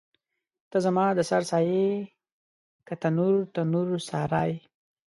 [0.69, 1.91] ته زما د سر سایه یې
[2.87, 4.57] که تنور، تنور سارا یې